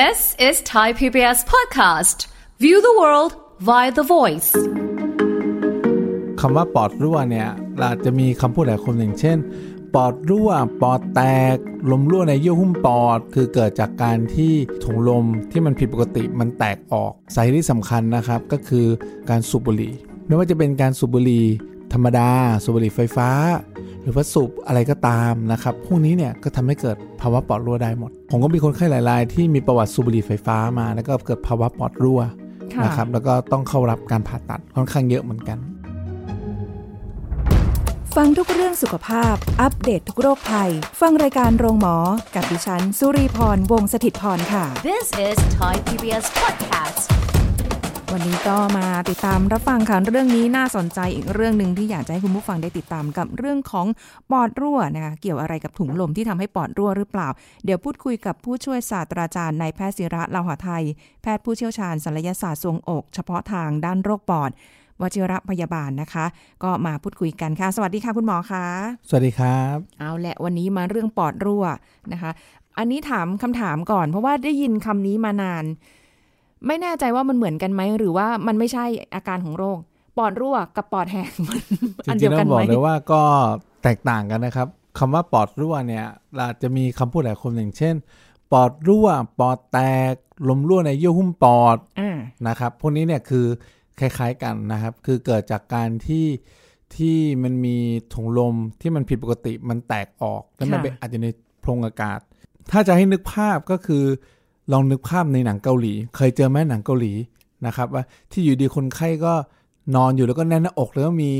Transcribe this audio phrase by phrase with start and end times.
[0.00, 2.18] This is Thai PBS podcast.
[2.64, 3.32] View the world
[3.68, 4.50] via the voice.
[6.40, 9.38] คำว่าปอดรั่วเนี่ยเราจะมีคำพูดหลายคนอย่างเช่น
[9.94, 10.50] ปอดรั่ว
[10.82, 11.22] ปอดแต
[11.54, 11.56] ก
[11.90, 14.52] ลมรั่วในเยื่อหุ้มปอด คือเกิดจากการที่
[14.84, 18.86] ถุงลมที่มันผิดปกติมันแตกออกสาเหตุที่สำคัญนะครับก็คือ
[19.30, 19.94] การสูบบุหรี่
[20.26, 21.44] ไม่ว่าจะเป็นการสูบบุหรี่
[21.92, 22.28] ธรรมดา
[22.64, 23.28] สูบบุหรี่ไฟฟ้า
[24.02, 32.20] หรือว่าสูบอะไรก็ตามนะครับพวกนี้เนี่ยก็ทำให้เกิดภาวะปอดรั่วได้หมด ผมก็มีคนไข้หลายรายที่มีประวัติสูบบุหรี่ไฟฟ้ามาแล้วก็เกิดภาวะปอดรั่ว
[32.74, 35.58] ค่ะนะครับแล้วก็ต้องเข้ารับการผ่าตัดค่อนข้างเยอะเหมือนกัน
[38.16, 40.70] ฟังทุกเรื่องสุขภาพ อัปเดตททุกโรคภัย
[41.00, 41.96] ฟังรายการโรงหมอ
[42.34, 47.31] กับดิฉัน สุรีพร วงศิตพรค่ะ This is Thai PBS podcast.
[48.14, 53.86] วันนี้ก็มาติดตามรับฟังค่ะเรื่องนี้น่าสนใจอีกเรื่องหนึ่งที่อยากจะให้คุณผู้ฟังได้ติดตามกับเรื่องของ
[54.30, 57.28] ปอดรั่วนะคะเกี่ยวอะไรกับถุงลมที่ทำให้ปอดรั่วหรือเปล่า
[57.64, 60.84] เดี๋ยวพูดคุยกับผู้ช่วยศาสตราจารย์นายแพทย์ศิระลาวหะไทย
[61.22, 64.50] แพทย์ผู้เชี่ยวชาญศัลยศาสตร์ทรวงอก เฉพาะทางด้านโรคปอด
[65.00, 66.24] วชิระพยาบาลนะคะ
[66.62, 68.66] ก็มาพูดคุยกันค่ะ สวัสดีค่ะคุณหมอคะ
[69.08, 71.64] สวัสดีครับ เอาแหละวันนี้มาเรื่องปอดรั่ว
[72.12, 72.30] นะคะ
[72.78, 75.66] อันนี้ถามคำถามก่อน เพราะว่าได้ยินคำนี้มานาน
[76.66, 79.78] ไม่แน่ใจว่ามันเหมือนกันไหมหรือว่ามันไม่ใช่อาการของโรค
[80.18, 81.60] ปอดรั่วกับปอดแหกมัน
[82.06, 83.22] จอันริเดีงยวๆต้กัอนงบไหอมกเลยว่าก็
[83.82, 84.68] แตกต่างกันนะครับ
[84.98, 87.94] คำว่าปอดรั่วเนี่ยเราจะมีคำพูดหลายคนอย่างเช่น
[88.52, 89.08] ปอดรั่ว
[89.40, 89.78] ปอดแต
[90.10, 90.12] ก
[90.48, 92.18] ลมรั่วในเยื่อหุ้มปอดอ่า
[92.48, 93.46] นะครับ พวกนี้เนี่ยคือ
[93.98, 96.26] คล้ายๆกันนะครับ คือเกิดจากการที่
[96.96, 97.76] ที่มันมี
[98.14, 101.28] ถุงลมที่มันผิดปกติมันแตกออก แล้วมันไปอาจจะใน
[101.60, 102.20] โพรงอากาศ
[102.70, 104.04] ถ้าจะให้นึกภาพก็คือ
[104.72, 107.12] ลองนึกภาพในหนังเกาหลี เคยเจอไหมหนังเกาหลี
[107.66, 109.32] นะครับ ว่าที่อยู่ดีคนไข้ก็
[109.96, 111.30] นอนอยู่แล้วก็แน่นหน้าอกแล้วก็มี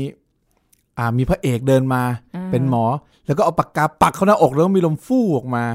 [0.97, 2.03] อ่ามีพระเอกเดินมา
[2.35, 2.85] อ่าเป็นหมอ
[3.25, 5.65] แล้วก็เอาปากกาปักเข้าหน้าอกแล้วก็มีลมฟู่ออกมา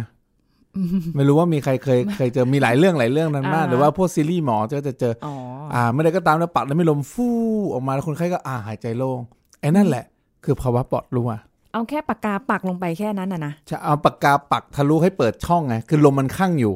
[1.17, 5.35] ไม่รู้ว่ามีใครเคยเคยเจอมีหลายเรื่องหลายเรื่องนั้นมากอ่าหรือว่าพวกซีรีส์หมอก็จะเจออ๋อ
[5.75, 7.37] อ่าไม่ได้ก็ตามแล้วปักแล้วมีลมฟู่
[7.73, 9.21] ออกมาแล้วคนไข้ก็อ่าหายใจโล่ง
[9.61, 10.05] ไอ้นั่นแหละ
[10.45, 11.31] คือภาวะปอดรั่ว
[11.73, 16.75] เอาแค่ปากกาปักลงไปแค่นั้นนะนะจะเอาปากกาปักทะลุให้เปิดช่องไงคือลมมันข้างอยู่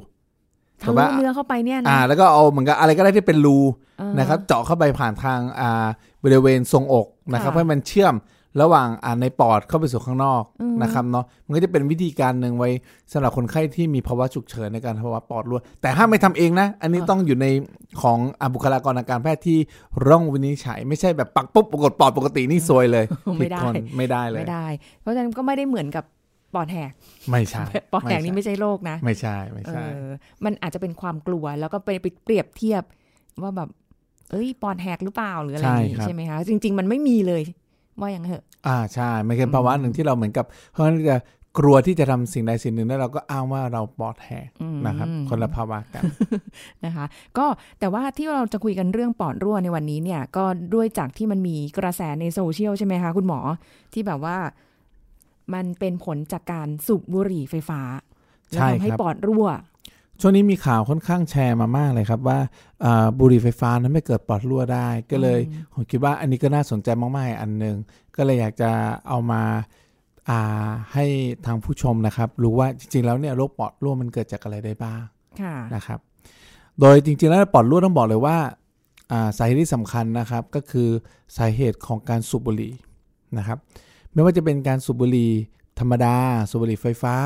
[0.82, 3.59] ทะลุเนื้อเข้าไปเนี่ยนะอ่า แล้วก็เอาเหมือนกับอะไรก็ได้ที่เป็นรู
[3.98, 5.87] เออนะครับ เจาะเข้าไปผ่านทางอ่า
[6.22, 8.16] บริเวณทรงอกนะครับค่ะให้มันเชื่อม
[8.62, 12.70] ระหว่างอ่าในปอดเข้าไปสู่ข้างนอกอืมนะครับเนาะมันก็จะเป็นวิธีการหนึ่งไว้
[13.12, 17.47] สำหรับคนไข้ที่มีภาวะฉุกเฉินในการภาวะปอดรั่วแต่ห้ามไม่ทำเองนะ อันนี้ต้องอยู่ใน
[18.03, 19.59] ของอ่าบุคลากรทางการแพทย์ที่
[20.06, 23.04] ร่องวินิจฉัย ไม่ใช่แบบปักปุ๊บปรากฏปอดปกตินี่ซวยเลย
[23.38, 24.66] ไม่ได้ผิคนไม่ได้เลยไม่ได้
[25.00, 26.04] เพราะฉะนั้นก็ไม่ได้เหมือนกับ
[26.54, 26.92] ปอดแหก
[27.30, 30.02] ไม่ใช่ปอดแหกนี่ไม่ใช่โรคนะ ไม่ใช่ไม่เอใช่อ
[30.44, 32.82] มันอาจจะเป็นความกลัวแล้วก็ไปไปเปรียบเทียบ
[33.42, 33.68] ว่าแบบ
[34.30, 37.42] เอ้ยปอดแหกหรือเปล่าหรืออะไรอย่างงี้ใช่ไหมคะจริง ๆ มันไม่มีเลย
[38.00, 41.16] ว่าอย่างเหอะ อ่าใช่มันเป็นภาวะหนึ่งที่เราเหมือนกับเพราะฉะนั้นจะ
[41.58, 46.02] กลัวที่จะทำสิ่งใดสิ่งหนึ่งแล้วเราก็อ้างว่าเราปอดแหกอืมนะครับ คนละภาวะกัน
[46.84, 47.04] นะคะ
[47.38, 47.46] ก็
[47.80, 53.40] แต่ว่าที่เราจะคุยกันเรื่องปอดรั่วในวันนี้เนี่ย ก็ด้วยจากที่มันมีกระแสในโซเชียลใช่ไหมคะคุณหมอ
[53.92, 54.36] ที่แบบว่า
[55.54, 57.80] มันเป็นผลจากการสูบบุหรี่ไฟฟ้า
[58.50, 59.48] แล้วใช่ทำให้ครับปอดรั่ว
[60.20, 62.38] ช่วงนี้มีข่าวค่อนข้างแชร์มามากเลยครับว่า
[62.84, 67.76] อ่าบุหรี่ไฟฟ้านั้นไม่เกิดปอดรั่วได้ ก็เลยอืมผมคิดว่าอันนี้ก็น่าสนใจมากๆอันหนึ่ง
[68.16, 68.70] ก็เลยอยากจะ
[69.08, 69.42] เอามา
[70.31, 71.04] อ่าให้
[71.47, 75.00] ทางผู้ชมนะครับ รู้ว่าจริงๆแล้วเนี่ยโรคปอดรั่วมันเกิดจากอะไรได้บ้าง
[75.41, 75.98] ค่ะนะครับ
[76.81, 78.36] โดยจริงๆแล้วปอดรั่วต้องบอกเลยว่า
[79.12, 80.88] อ่าสาเหตุที่สำคัญนะครับก็คือ
[81.36, 82.72] สาเหตุของการสูบบุหรี่
[83.38, 83.58] นะครับ
[84.15, 85.33] ไม่ว่าจะเป็นการสูบบุหรี่
[85.78, 86.17] ธรรมดา
[86.50, 87.17] สูบบุหรี่ไฟฟ้า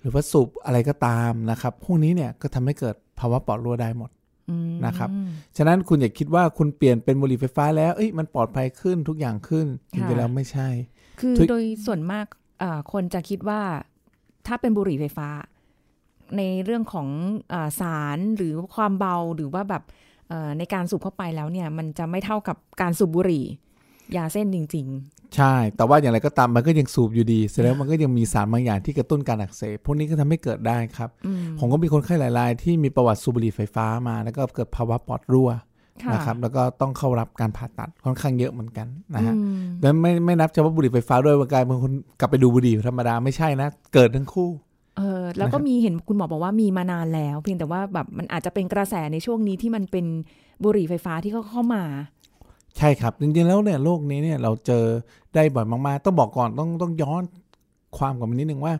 [0.00, 4.10] หรือว่าสูบอะไรก็ตามนะครับ พวกนี้เนี่ยก็ทำให้เกิดภาวะปอดรั่วได้หมด
[4.50, 5.10] อืมนะครับ
[5.56, 10.68] ฉะนั้นคุณอย่าคิดว่าคุณเปลี่ยนเป็นบุหรี่ไฟฟ้าแล้วเอ้ยมันปลอดภัยขึ้นทุกอย่างขึ้นจริงๆแล้วไม่ใช่
[11.20, 12.26] คือทุกโดยส่วนมาก
[12.60, 13.60] เอ่อคนจะคิดว่า
[14.46, 15.28] ถ้าเป็นบุหรี่ไฟฟ้า
[16.36, 17.08] ในเรื่องของ
[17.52, 19.82] อาสารหรือความเบาหรือว่าแบบ
[20.28, 23.44] เอ่อในการสูบเข้าไปแล้วเนี่ย มันจะไม่เท่ากับการสูบบุหรี่
[24.16, 24.88] ยาเส้นจริง
[25.36, 35.50] ใช่ แต่ว่าอย่างไรก็ตามมันก็ยังสูบอยู่ดีแสดงว่ามันก็ยังมีสารบางอย่างที่กระตุ้นการอักเสบ พวกนี้ก็ทำให้เกิดได้ครับๆอืมผมก็มีคนไข้หลายรายที่มีประวัติสูบบุหรี่ไฟฟ้ามา แล้วก็เกิดภาวะปอดรั่ว
[36.04, 44.50] ค่ะนะครับแล้วก็ต้องเข้ารับการผ่าตัดค่อนข้างเยอะเหมือนกันนะฮะอืมแล้วไม่ไม่นับเฉพาะบุหรี่ไฟฟ้าด้วยบางกายบางคนกลับไปดูบุหรี่ธรรมดาไม่ใช่นะ เกิดทั้งคู่
[44.96, 50.06] เออแล้วก็มีเห็นคุณหมอบอกว่ามีมานานแล้ว เพียงแต่ว่าแบบมันอาจจะเป็นกระแสในช่วงนี้ที่มันเป็น
[50.64, 51.82] บุหรี่ไฟฟ้าที่เขาเข้ามา
[52.78, 54.84] ใช่ครับ จริงๆแล้วเนี่ยโรคนี้เนี่ยเราเจอ
[55.34, 57.22] ได้บ่อยมากๆ ต้องบอกก่อนต้องต้องย้อน
[57.96, 58.74] ความก่อนนิดนึงว่า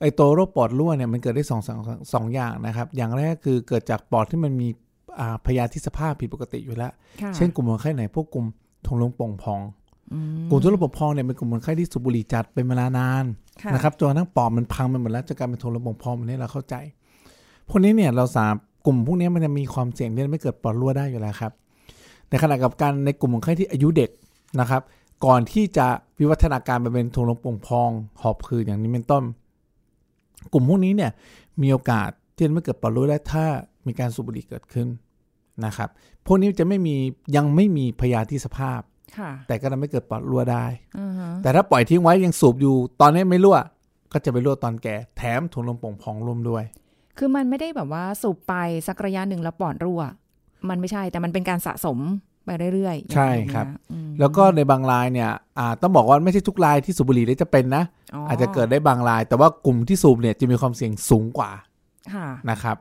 [0.00, 1.78] ไอ้ตัวโรคปอดรั่วเนี่ยมันเกิดได้สองสอง
[2.14, 4.68] สองอย่างนะครับ อย่างแรกคือเกิดจากปอดที่มันมี
[5.20, 6.92] อ่าพยาธิสภาพผิดปกติอยู่แล้ว
[7.22, 8.46] ค่ะเช่นกลุ่มคนไข้ไหนพวกกลุ่ม
[8.86, 9.60] ถุงลมโป่งพอง
[10.12, 13.24] อืมกลุ่มถุงลมโป่งพองเนี่ยเป็นกลุ่มคนไข้ที่สูบบุหรี่จัดเป็นเวลานาน
[13.62, 16.74] ค่ะนะครับจนกระทั่งปอดมันพังไปหมดแล้วจนกลายเป็นถุงลมโป่งพองแบบนี้เราเข้าใจ
[17.68, 18.54] พพวกนี้เนี่ยเราสาม
[18.86, 21.52] กลุ่มพวกนี้มันจะมีความเสี่ยงที่จะไม่เกิดปอดรั่วได้อยู่แล้วครับ
[22.30, 24.10] ในขณะกับการในกลุ่มคนไข้ที่อายุเด็ก
[24.60, 24.82] นะครับ
[25.24, 25.86] ก่อนที่จะ
[26.18, 27.90] วิวัฒนาการไปเป็นถุงลมโป่งพอง
[28.20, 29.24] หอบหืดอย่างนี้เป็นต้น
[30.52, 31.10] กลุ่มพวกนี้เนี่ย
[31.62, 33.44] มีโอกาสที่จะไม่เกิดปอดรั่วได้ถ้า
[33.86, 34.88] มีการสูบบุหรี่เกิดขึ้น
[35.64, 35.88] นะครับ
[36.26, 36.94] พวกนี้จะไม่มี
[37.36, 38.80] ยังไม่มีพยาธิสภาพ
[39.18, 40.64] ค่ะแต่ก็ทำให้เกิดปอดรั่วได้
[40.98, 43.58] อือฮะแต่ถ้าปล่อยทิ้งไว้ยังสูบอยู่ ตอนนี้ไม่รั่ว
[44.12, 46.64] ก็จะไปรั่วตอนแก่แถมถุงลมโป่งพองร่วมด้วย
[47.18, 48.54] คือมันไม่ได้แบบว่าสูบไป
[48.86, 50.02] สักระยะหนึ่งแล้วปอดรั่ว
[50.68, 51.98] มันไม่ใช่แต่มันเป็นการสะสม
[52.44, 57.84] ไปเรื่อยๆ ใช่อย่างนี้นะครับอืมแล้วก็ในบางรายเนี่ยอ่าต้องบอกว่าไม่ใช่ทุกรายที่สูบบุหรี่แล้วจะเป็นนะ
[58.28, 61.50] อาจจะเกิดได้บางราย แต่ว่ากลุ่มที่สูบเนี่ยจะมีความเสี่ยงสูงกว่า
[62.14, 62.76] ค่ะนะครับ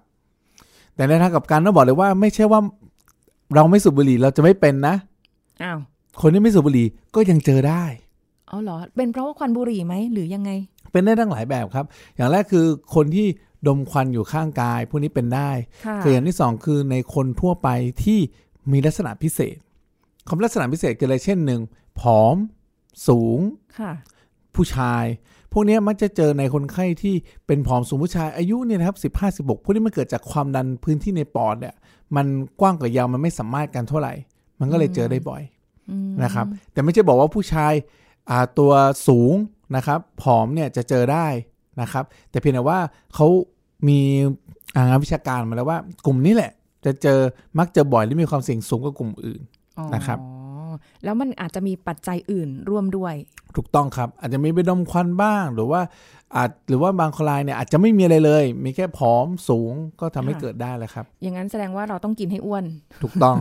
[0.95, 2.59] แต่ในทางกลับการต้องบอกเลยว่าไม่ใช่ว่า
[3.55, 4.95] เราไม่สูบบุหรี่เราจะไม่เป็นนะ
[5.63, 5.79] อ้าว
[6.21, 7.83] คนที่ไม่สูบบุหรี่ก็ยังเจอได้
[8.47, 10.51] เอาเหรอเป็นเพราะว่าควันบุหรี่ไหมหรือยังไง
[10.91, 11.85] เป็นได้ทั้งหลายแบบครับ
[12.15, 12.65] อย่างแรกคือ
[12.95, 13.27] คนที่
[13.67, 15.51] ดมควันอยู่ข้างกาย พวกนี้เป็นได้
[15.85, 17.69] ค่ะคืออย่างที่สองคือในคนทั่วไป
[18.03, 18.19] ที่
[18.71, 19.57] มีลักษณะพิเศษ
[20.29, 21.61] คำลักษณะพิเศษคืออะไรเช่นหนึ่ง
[21.99, 22.35] ผอม
[23.07, 23.39] สูง
[23.79, 23.91] ค่ะ
[24.55, 25.05] ผู้ชาย
[25.51, 27.15] พวกเนี้ยมักจะเจอในคนไข้ที่
[27.47, 31.75] เป็นผอมสูงผู้ชายอายุเนี่ยนะครับสิบห้าสิบกพวกนี้มันเกิดจากความดันพื้นที่ในปอดเนี่ย
[32.15, 32.25] มัน
[32.59, 34.13] กว้างกว่ายาวมันไม่สามารถกันเท่าไหร่
[34.59, 35.41] มันก็เลยเจอได้บ่อย
[35.89, 37.73] อืมนะครับ แต่ไม่ใช่บอกว่าผู้ชาย
[38.29, 38.71] อ่าตัว
[39.07, 39.33] สูง
[39.75, 41.27] นะครับ ผอมเนี่ยจะเจอได้
[41.81, 42.79] นะครับ แต่เพียงแต่ว่า
[43.15, 43.27] เขา
[43.87, 43.99] มี
[44.75, 46.51] อ่างานวิชาการมาแล้วว่า กลุ่มนี้แหละ
[46.85, 47.19] จะเจอ
[47.57, 49.41] มักเจอบ่อยและมีความเสี่ยงสูงกว่ากลุ่มอื่น
[49.77, 50.19] อ๋อนะครับ
[51.03, 53.13] แล้วมันอาจจะมีปัจจัยอื่นร่วมด้วย
[53.55, 55.81] ถูกต้องครับ อาจจะมีไปดมควันบ้าง หรือว่า
[56.35, 62.65] อาจหรือว่าบางคนรายเนี่ยอาจจะไม่มีอะไรเลย มีแค่ผอมสูงก็ทำให้ค่ะเกิดได้แหละครับ อย่างนั้นแสดงว่าเราต้องกินให้อ้วน
[63.03, 63.35] ถูกต้อง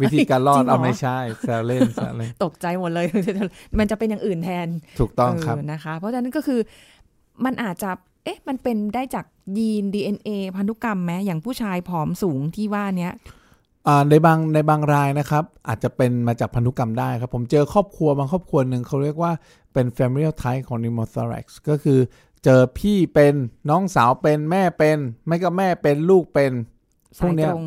[0.00, 3.06] วิธีการรอจริดงเหรอเอาไม่ใช่แซวเล่นแซวเล่นตกใจหมดเลย
[3.78, 4.68] มันจะเป็นอย่างอื่นแทน
[5.00, 6.60] ถูกต้องครับเนะคะ เพราะฉะนั้นก็คือ
[7.44, 7.90] มันอาจจะ
[8.24, 9.26] เอ๊ะ มันเป็นได้จาก
[9.58, 13.12] ยีน DNA พันธุกรรมไหมอย่างผู้ชายผอมสูงที่ว่าเนี้ย
[13.86, 19.32] อ่าในบางในบางรายนะครับ อาจจะเป็นมาจากพันธุกรรมได้ครับ ผมเจอครอบครัวบางครอบครัวหนึ่งเขาเรียกว่า
[19.72, 21.98] เป็น familial type ของ pneumothorax ก็คือ
[22.44, 23.34] เจอพี่เป็น
[23.70, 26.52] น้องสาวเป็นแม่เป็น ไม่ก็แม่เป็นลูกเป็น
[27.20, 27.64] พวสากยเนี้ยตรง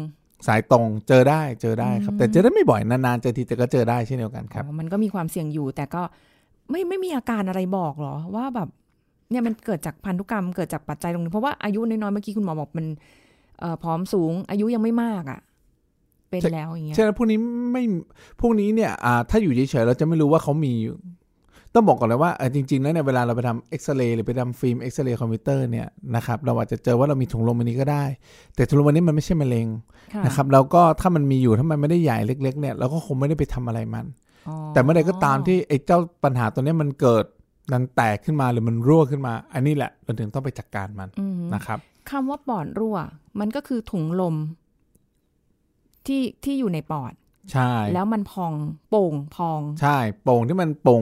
[0.47, 6.01] สายตรงเจอได้เจอได้ครับอืมแต่เจอได้ไม่บ่อยนานๆเจอทีแต่ก็เจอได้เช่นเดียวกันครับอ๋อมันก็มีความเสี่ยงอยู่แต่ก็
[6.69, 8.69] ไม่ไม่มีอาการอะไรบอกเหรอว่าแบบ
[9.31, 12.85] เนี่ยมันเกิดจากพันธุกรรมเกิดจากปัจจัยตรงนี้เพราะว่าอายุน้อยๆเมื่อกี้คุณหมอบอกมัน
[13.59, 15.39] เอ่อผอมสูง อายุยังไม่มากอะ่ะ
[16.29, 17.39] เป็นใช่แล้วอย่างเงี้ยใช่แล้วพวกนี้
[17.71, 17.83] ไม่
[18.41, 20.95] พวกนี้เนี่ยอ่าถ้าอยู่เฉยๆเราจะไม่รู้ว่าเขามีอยู่
[21.73, 28.03] ต้องบอกก่อนเลยว่าเออจริงๆแล้วเนี่ยเวลาเราไปทำเอ็กซเรย์หรือไปทำฟิล์มเอ็กซเรย์คอมพิวเตอร์เนี่ยนะครับเราอาจจะเจอว่าเรามีถุงลมอันนี้ก็ได้
[28.55, 29.67] แต่ถุงลมอันนี้มันไม่ใช่มะเร็ง
[30.13, 34.05] ค่ะนะครับแล้วก็ถ้ามันมีอยู่ถ้ามันไม่ได้ใหญ่เล็ก ๆ เนี่ยเราก็คงไม่ได้ไปทำอะไรมัน
[34.47, 37.25] อ๋อแต่เมื่อใดก็ตามที่ไอ้เจ้าปัญหาตัวเนี้ยมันเกิด
[37.71, 41.79] นันแตกขึ้นมาหรือมันรั่วขึ้นมา อันนี้แหละเราถึงต้องไปจัดการมันอืมนะครับ
[42.09, 42.97] คำว่าปอดรั่ว
[43.39, 44.35] มันก็คือถุงลม
[46.05, 47.13] ที่ที่อยู่ในปอด
[47.51, 48.53] ใช่ แล้วมันพอง
[48.89, 51.01] โป่งพอง ใช่ โป่งที่มันโป่ง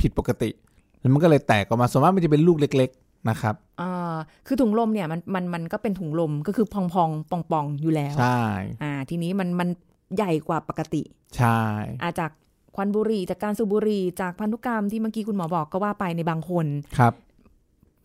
[0.00, 0.50] ผิดปกติ
[1.00, 4.14] แล้วมันก็เลยแตกออกมาส่วนมากมันจะเป็นลูกเล็ก ๆ นะครับอ่า
[4.46, 8.42] คือถุงลมเนี่ยมันมันมันก็เป็นถุงลมก็คือพองพองปองปองๆอยู่แล้ว ใช่
[8.82, 9.68] อ่า ทีนี้มันมัน
[10.16, 11.02] ใหญ่กว่าปกติ
[11.36, 11.60] ใช่
[12.02, 12.30] อาจาก
[12.76, 16.66] ควันบุหรี่จากการสูบบุหรี่จากพันธุกรรมที่เมื่อกี้คุณหมอบอกก็ว่าไปในบางคน
[16.98, 17.12] ครับ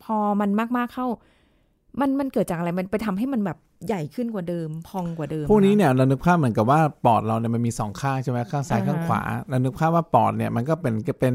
[0.04, 1.06] พอมันมากๆเข้า
[2.00, 11.34] มันมันเกิดจากอะไรมันไปทำให้มันแบบใหญ่ขึ้นกว่าเดิม พองกว่าเดิม พวกนี้อะเนี่ยเรานึกภาพเหมือนกับว่าปอดเราเนี่ยมันมีสองข้างใช่ไหมข้างซ้ายอ่าฮะข้างขวาเรานึกภาพว่าปอดเนี่ยมันก็เป็นก็เป็น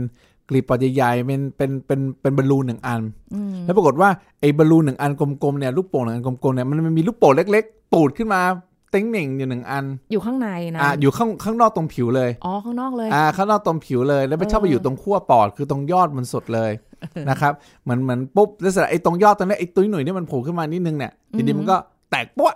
[0.49, 3.01] กลีบปอดใหญ่ๆเป็นเป็นเป็นเป็นบอลลูนหนึ่งอัน
[3.33, 8.41] อืมแล้วปรากฏว่าไอ้บอลลูนหนึ่งอันกลมๆเนี่ยลูกโป่งหนึ่งอันกลมๆเนี่ยมันมีลูกโป่งเล็ก ๆ ปูดขึ้นมา
[8.74, 16.71] เต็งเหน่งอยู่หนึ่งอัน อยู่ข้างในนะอ่าอยู่ข้างข้างนอกตรงผิวเลย อ๋อ ข้างนอกเลย อ่า ข้างนอกตรงผิวเลย แล้วไปชอบไปเอออยู่ตรงขั้วปอด คือตรงยอดมันสุดเลย
[17.29, 21.77] นะครับ เหมือนเหมือนปุ๊บแล้วเสร็จแล้วไอ้ตรงยอดตรงนี้ไอ้ตุ้ยหนุ่ยเนี่ยมันโผล่ขึ้นมานิดนึงเนี่ย ทีนี้มันก็
[22.11, 22.55] แตกปุ๊ะ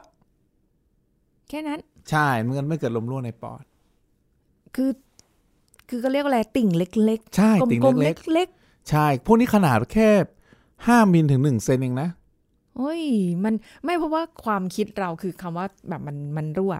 [1.49, 1.79] แค่นั้น
[2.09, 3.63] ใช่ มันก็ไม่เกิดลมรั่วในปอด
[4.75, 4.91] คือ
[5.89, 10.09] คือก็เรียกว่าอะไรติ่งเล็กใช่ๆติ่งกลมๆเล็กเล็กๆ ใช่ พวกนี้ขนาดแค่
[10.87, 12.18] ห้ามิลถึงหนึ่งเซนเองนะๆ
[12.79, 13.01] โอ้ย
[13.43, 13.53] มัน
[13.85, 16.73] ไม่เพราะว่าความคิดเราคือคำว่าแบบมันมันรั่ว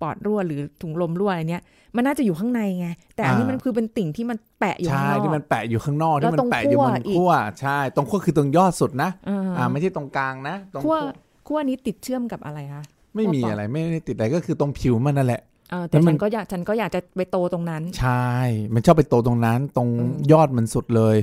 [0.00, 1.62] ปอดรั่วหรือถุงลมรั่วอะไรเนี้ย
[1.96, 11.16] มันน่าจะอยู่ข้างในไง แต่อันนี้อ่ามัมันคือเป็นติ่งที่มันแปะอยู่ใช่ข้างนอกที่มันแปะอยู่ข้างนอกแล้วที่มัตรงนแปะอยู่บนขั้วอีกขั้วใช่ ตรงขั้วคือตรงยอดสุดนะ อ่าอ่าไม่ใช่ตรงกลางนะตรงขั้วขั้ว
[11.48, 12.82] ขั้วนี้ติดเชื่อมกับอะไรคะ
[13.14, 15.53] ไม่มีขั้วปอดอะไรไม่ได้ติดอะไรก็คือตรงผิวมันนั่นแหละเออ
[15.88, 18.30] แต่แล้วมัฉันนก็อยากฉันก็อยากจะไปโตตรงนั้น ใช่
[18.74, 21.16] มันชอบไปโตตรงนั้น ตรงอืมยอดมันสุดเลย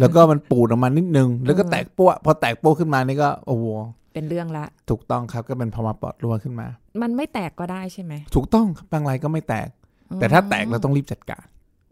[0.00, 3.64] แล้วก็มันปูดออกมานิดนึง แล้วก็เออแตกปั้วพอแตกปั้วขึ้นมานี่ก็โอ้โห
[4.14, 6.66] เป็นเรื่องละ ถูกต้องครับก็เป็นภาวะปอดรั่วขึ้นมา
[7.02, 9.68] มันไม่แตกก็ได้ใช่ไหม ถูกต้องครับบางรายก็ไม่แตก
[10.20, 11.44] แต่ถ้าแตกเราต้องรีบจัดการ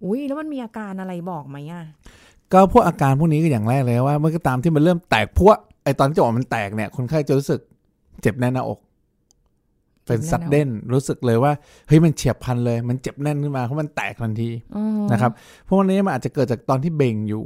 [0.04, 1.84] อุ้ยแล้วมันมีอาการอะไรบอกไหมอะ
[2.52, 7.60] ก็พวกอาการพวกนี้ก็อย่างแรกเลยว่า เมื่อก็ตามที่มันเริ่มแตกพวกไอตอนที่จะบอกมันแตกเนี่ยคนไข้จะรู้สึก
[8.22, 8.78] เจ็บแน่นหน้าอก
[10.06, 11.52] เป็นเจ็ซับดแน่นหน้าอกเด่นรู้สึกเลยว่า
[11.88, 15.32] เฮ้ยมันเฉียบพลันเลย มันเจ็บแน่นขึ้นมาเพราะมันแตกทันทีอ๋อนะครับ
[15.68, 17.44] พวกนี้มันอาจจะเกิดจากตอนที่เบ่งอยู่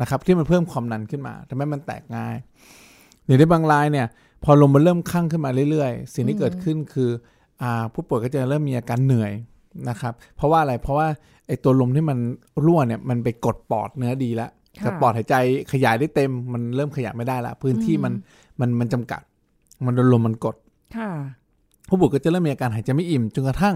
[0.00, 2.36] นะครับ ที่มันเพิ่มความดันขึ้นมาทำให้มันแตกง่าย
[3.24, 4.06] หรือในบางรายเนี่ย
[4.44, 7.10] พอลมมันเริ่มข้างขึ้นมาเรื่อยๆ สิ่งที่เกิดขึ้นคือ
[7.62, 9.32] อ่าผู้ป่วยก็จะเริ่มมีอาการเหนื่อย
[9.88, 11.08] นะครับ เพราะว่าอะไรเพราะว่า
[11.46, 12.18] ไอ้ตัวลมที่มัน
[12.64, 15.34] รั่วเนี่ยมันไปกดปอดเนื้อดีแล้วแต่ปอดหายใจ
[15.72, 18.12] ขยายได้เต็ม มันเริ่มขยายไม่ได้ละพื้นที่มัน
[18.60, 19.22] มันมันจำกัด
[19.86, 20.56] มันโดนลมมันกด
[20.96, 21.10] ค่ะ
[21.92, 23.74] ผู้ป่วยก็จะเริ่มมีอาการหายใจไม่อิ่มจนกระทั่ง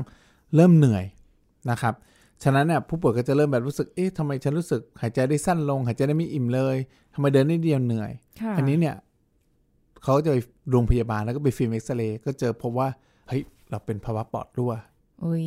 [0.56, 1.04] เริ่มเหนื่อย
[1.70, 1.94] นะครับ
[2.42, 6.76] ฉะนั้นเนี่ยผู้ป่วยก็จะเริ่มแบบรู้สึก เอ๊ะทำไมฉันรู้สึกหายใจได้สั้นลง หายใจได้ไม่อิ่มเลย
[7.14, 8.94] ทำไมเดินได้เดียวเหนื่อยค่ะอันนี้เนี่ย
[10.02, 10.36] เขาก็จะไป
[10.70, 12.88] โรงพยาบาลแล้วก็ไปฟิล์มเอ็กซเรย์ก็เจอพบว่า
[13.28, 14.72] เฮ้ย เราเป็นภาวะปอดรั่ว
[15.24, 15.40] อุ้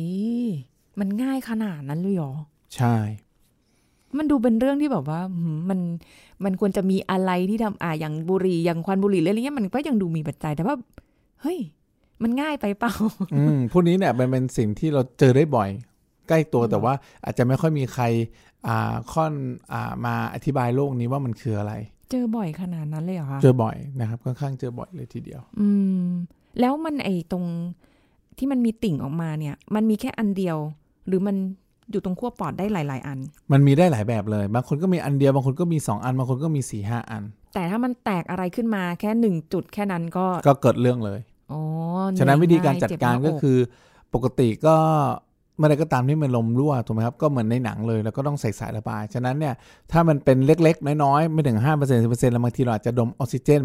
[1.00, 2.32] มันง่ายขนาดนั้นเลยเหรอ
[2.76, 2.96] ใช่
[4.18, 5.80] มันดูเป็นเรื่องที่แบบว่าหืมมัน
[6.44, 10.74] มันควรจะมีอะไรที่ทำอ่าอย่างบุหรี่อย่างควันบุหรี่เรื่องอะไรเงี้ยมันก็ยังดูมีปัจจัยแต่ว่า
[11.42, 11.58] เฮ้ย
[12.22, 12.92] มันง่ายไปเปล่า
[13.34, 15.70] อืมพวกนี้เนี่ยมันเป็นสิ่งที่เราเจอได้บ่อย
[16.28, 18.04] ใกล้ตัวแต่ว่าอาจจะไม่ค่อยมีใคร
[18.66, 19.32] อ่าค่อน
[19.72, 21.72] อ่ามาอธิบายโรคนี้ว่ามันคืออะไร
[22.10, 25.68] เจอบ่อยขนาดนั้นเลยเหรอคะเจอบ่อยนะครับค่อนข้างเจอบ่อยเลยทีเดียว อื
[26.02, 26.06] ม
[26.60, 27.44] แล้วมันไอตรง
[28.38, 30.56] ที่มันมีติ่งออกมาเนี่ย มันมีแค่อันเดียว
[31.06, 31.36] หรือมัน
[31.90, 33.18] อยู่ตรงขั้วปอดได้หลาย ๆ อัน
[33.52, 37.22] มันมีได้หลายแบบเลย บางคนก็มีอันเดียว บางคนก็มีสองอัน บางคนก็มีสี่ห้าอัน
[37.54, 41.20] แต่ถ้ามันแตกอะไรขึ้นมาแค่หนึ่งจุดแค่นั้นก็ ก็เกิดเรื่องเลย
[41.52, 41.62] อ๋อ
[42.18, 43.58] ฉะนั้นเหวิอยธีการง่ยจัดเบการหน้ก็อกคือ
[44.14, 44.76] ปกติก็
[45.56, 49.54] เมื่อใดก็ตามที่มันลมรั่วถูกไหมครับก็เหมือนในหนังเลยแล้วก็ต้องใส่สายระบาย ฉะนั้นเนี่ย
[49.92, 51.64] ถ้ามันเป็นเล็กๆ น้อยๆ ไม่ถึง 5%
[52.02, 53.62] 10%แล้วบางทีเราอาจจะดมออกซิเจน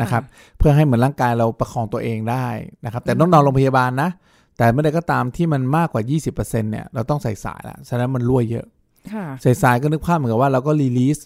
[0.00, 0.22] นะครับ
[0.58, 2.46] เพื่อให้เหมือนร่างกายเราประคองตัวเองได้
[2.84, 4.10] นะครับแต่ต้องนอนโรงพยาบาลนะ
[4.58, 8.66] แต่เมื่อใดก็ตามที่มันมากกว่า 20%เนี่ยเราต้องใส่สายละฉะนั้นมันรั่วเยอะ
[9.12, 11.18] ค่ะใส่สายก็นึกภาพเหมือนกับว่าเราก็รีลีส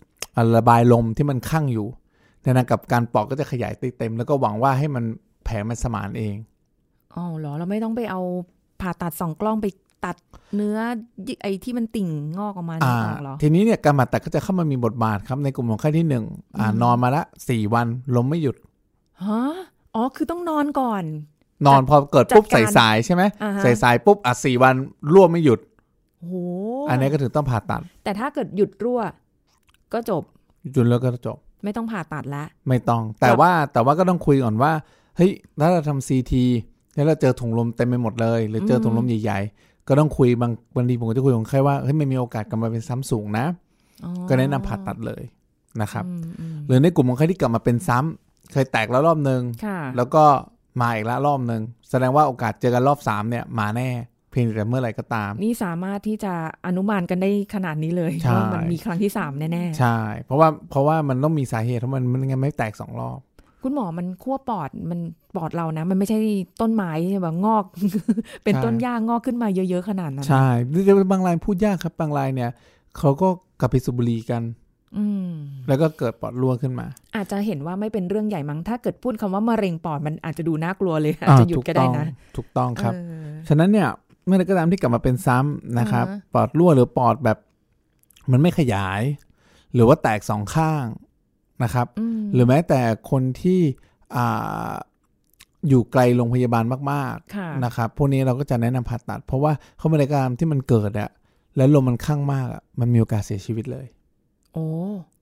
[0.56, 1.86] ระบายลมที่มันคั่งอยู่
[2.42, 5.04] ในนั้นกับการปอกก็จะขยายเต็มๆแล้วก็หวังว่าให้มัน
[5.44, 6.36] แผลมันสมานเอง
[7.14, 8.20] อ๋อเหรอเราไม่ต้องไปเอา
[8.80, 9.66] ผ่าตัดสองกล้องไป
[10.04, 10.16] ตัด
[10.56, 10.78] เนื้อ
[11.42, 12.08] ไอ้ที่มันติ่ง
[12.38, 16.24] งอกออกมาอ่านี่ออกเหรอทีนี้เนี่ยการผ่าตัดก็จะเข้ามามีบทบาทครับในกลุ่มของไข้ที่หนึ่ง
[16.58, 18.56] อ่าอืมนอนมาละสี่วันลมไม่หยุด
[19.24, 19.42] ฮะ
[19.94, 21.04] อ๋อคือต้องนอนก่อน
[21.66, 24.74] นอนพอเกิดปุ๊บจัดการใส่สายใช่ไหมอ่าฮะใส่สายปุ๊บอะสี่วัน
[25.12, 25.60] รั่วไม่หยุด
[26.18, 26.34] โอ้โห
[26.90, 29.00] อันนี้ก็ถึงต้องผ่าตัด แต่ถ้าเกิดหยุดรั่ว
[29.92, 30.22] ก็จบ
[30.74, 34.72] จนแล้วก็จบ ไม่ต้องผ่าตัดละไม่ต้อง แต่ว่าแต่ว่าก็ต้องคุยก่อนว่า
[35.16, 36.44] เฮ้ยถ้าเราทำซีที
[36.94, 43.46] แล้วเราเจอถุงลมเต็มไปหมดเลย หรือเจอถุงลมใหญ่ ๆ ก็ต้องคุยบางบางทีผมก็จะคุยกับคนไข้ว่าเฮ้ยไม่มีโอกาสกลับมาเป็นซ้ำสูงนะ
[44.04, 45.22] อ๋อก็แนะนำผ่าตัดเลย
[45.82, 50.24] นะครับอืมอืมหรือในกลุ่มของใครที่กลับมาเป็นซ้ำเคยแตกแล้วรอบหนึ่งค่ะแล้วก็
[50.80, 53.88] มาอีกละรอบหนึ่งแสดงว่าโอกาสเจอกันรอบสามเนี่ยมาแน่
[54.30, 56.34] เพียงแต่เมื่อไหร่ก็ตาม นี่สามารถที่จะ
[56.66, 63.31] อนุมานกันได้ขนาดนี้เลยใช่ว่ามันมีครั้งที่สามแน่ใช่ เพราะว่าเพราะว่ามันต้องมีสาเหตุเพราะมันมันงั้นไม่แตกสองรอบๆ
[63.62, 65.00] คุณหมอมันขั้วปอดมัน
[65.36, 66.18] ปอดเรานะ มันไม่ใช่
[66.60, 67.64] ต้นไม้ใช่แบบงอก
[68.44, 70.46] เป็นใช่ต้นหญ้างอกขึ้นมาเยอะๆขนาดนั้น ใช่
[71.12, 72.50] บางรายพูดยากครับ บางรายเนี่ย
[72.98, 73.28] เขาก็
[73.60, 74.42] กลับไปสูบบุหรี่กัน
[74.98, 75.28] อืม
[75.68, 83.88] แล้วก็เกิดปอดรั่วขึ้นมา อาจจะเห็นว่าไม่เป็นเรื่องใหญ่มั้งถ้าเกิดพูดคำว่ามะเร็งปอดมันอาจจะดูน่ากลัวเลยอาจจะหยุดถูก็ได้ต้องนะ ถูกต้องครับเออฉะนั้นเนี่ย
[84.26, 87.38] เมื่อใดก็ตามที่กลับมาเป็นซ้ำนะครับอ่าฮะปอดรั่วหรือปอดแบบ
[88.32, 89.02] มันไม่ขยาย
[89.74, 90.84] หรือว่าแตกสองข้าง
[91.64, 93.60] นะครับอืมหรือแม้แต่คนที่
[94.16, 94.72] อ่า
[95.68, 101.10] อยู่ไกลโรงพยาบาลมากค่ะๆนะครับพวกนี้เราก็จะแนะนำผ่าตัด เพราะว่าเขาไม่ได้การที่มันเกิดอะ
[101.56, 103.86] แล้วลมมันข้างมากอะมันมีโอกาสเสียชีวิตเลย
[104.52, 104.64] โอ้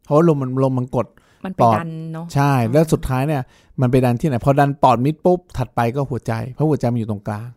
[0.04, 1.06] เพราะว่าลมมันลมมันกด
[1.44, 3.42] มันไปปอดดันเนาะใช่ แล้วสุดท้ายเนี่ย
[3.80, 7.48] มันไปดันที่ไหนพอดันปอดมิดปุ๊บถัดไปก็หัวใจ เพราะหัวใจมันอยู่ตรงกลาง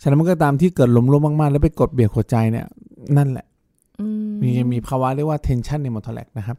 [0.00, 2.66] ฉะนั้นมันก็ตามที่เกิดลมร่วมมากๆ แล้วไปกดเบียดหัวใจเนี่ย
[3.16, 3.53] นั่นแหละอื
[4.28, 6.56] มมีมีภาวะเรียกว่า tension pneumothorax นะครับ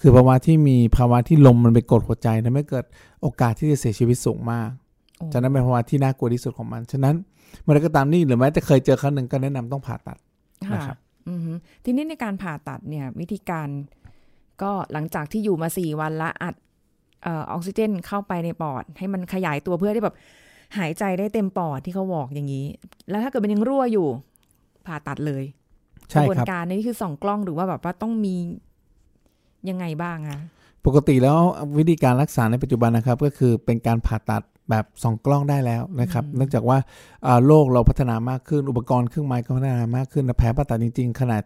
[0.00, 2.84] คือภาวะที่มีภาวะที่ลมมันไปกดหัวใจทำให้เกิด
[3.22, 4.68] โอกาสที่จะเสียชีวิตสูงมาก
[5.18, 7.14] โอ้ฉะนั้นเป็นภาวะที่น่ากลัวที่สุดของมัน ฉะนั้น
[7.62, 10.18] เมื่อไรก็ตามนี่หรือแม้จะเคยเจอครั้งหนึ่งก็แนะนำต้องผ่าตัด
[10.68, 10.98] ค่ะนะครับ
[11.28, 11.52] อือฮึ
[11.84, 13.68] ทีนี้ในการผ่าตัดเนี่ย วิธีการ
[14.62, 16.54] ก็หลังจากที่อยู่มาสี่วันละอัด
[17.22, 20.16] เออออกซิเจนเข้าไปในปอด ให้มันขยายตัวเพื่อที่แบบ
[20.78, 22.66] หายใจได้เต็มปอดที่เขาบอกอย่างนี้
[23.10, 24.06] แล้วถ้าเกิดมันยังรั่วอยู่
[24.86, 25.61] ผ่าตัดเลยใช่
[26.10, 28.36] กระบวนครับการนี้คือส่องกล้องหรือว่าแบบว่าต้องมี
[29.68, 30.40] ยังไงบ้างอะ
[30.86, 31.38] ปกติแล้ว
[31.78, 36.78] วิธีการรักษาในปัจจุบันนะครับ ก็คือเป็นการผ่าตัดแบบสองกล้องได้แล้วนะครับเนื่องจากว่า
[37.26, 41.42] อ่าโลกเราพัฒนามากขึ้นอุปกรณ์เครื่องไม้ก็พัฒนามากขึ้นและแผลผ่าตัดจริง ๆ ขนาด